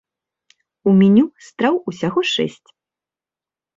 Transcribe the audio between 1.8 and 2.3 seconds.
усяго